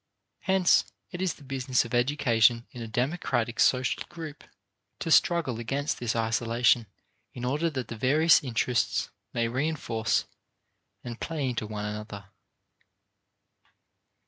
Hence 0.39 0.85
it 1.11 1.21
is 1.21 1.35
the 1.35 1.43
business 1.43 1.85
of 1.85 1.93
education 1.93 2.65
in 2.71 2.81
a 2.81 2.87
democratic 2.87 3.59
social 3.59 4.01
group 4.09 4.43
to 4.97 5.11
struggle 5.11 5.59
against 5.59 5.99
this 5.99 6.15
isolation 6.15 6.87
in 7.35 7.45
order 7.45 7.69
that 7.69 7.87
the 7.87 7.97
various 7.97 8.43
interests 8.43 9.11
may 9.31 9.47
reinforce 9.47 10.25
and 11.03 11.21
play 11.21 11.49
into 11.49 11.67
one 11.67 11.85
another. 11.85 12.29